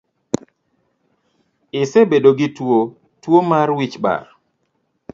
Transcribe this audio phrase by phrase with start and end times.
[1.81, 2.79] Isebedo gituo
[3.21, 4.25] tuo mar wich bar?